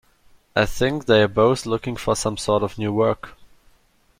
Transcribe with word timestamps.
I 0.55 0.65
think 0.65 1.05
they're 1.05 1.27
both 1.27 1.67
looking 1.67 1.95
for 1.95 2.15
some 2.15 2.35
sort 2.35 2.63
of 2.63 2.79
new 2.79 2.91
work. 2.91 3.37